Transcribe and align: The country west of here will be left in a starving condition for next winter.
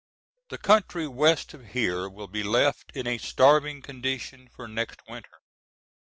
The 0.49 0.57
country 0.57 1.07
west 1.07 1.53
of 1.53 1.63
here 1.73 2.09
will 2.09 2.25
be 2.27 2.41
left 2.41 2.91
in 2.97 3.05
a 3.05 3.19
starving 3.19 3.83
condition 3.83 4.49
for 4.49 4.67
next 4.67 4.99
winter. 5.07 5.37